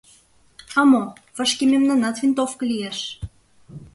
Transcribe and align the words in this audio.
—А 0.79 0.81
мо, 0.91 1.03
вашке 1.35 1.63
мемнанат 1.71 2.15
винтовка 2.21 2.63
лиеш! 2.71 2.99